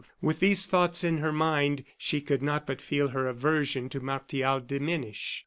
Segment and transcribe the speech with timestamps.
[0.19, 4.59] With these thoughts in her mind, she could not but feel her aversion to Martial
[4.59, 5.39] diminish.